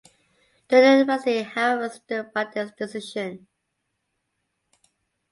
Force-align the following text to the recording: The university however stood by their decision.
The 0.69 0.77
university 0.77 1.43
however 1.43 1.87
stood 1.89 2.33
by 2.33 2.45
their 2.45 2.73
decision. 2.75 3.45